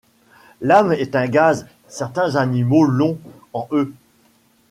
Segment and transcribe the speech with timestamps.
[0.61, 3.19] L’âme est un gaz; certains animaux l’ont,
[3.53, 3.93] en eux.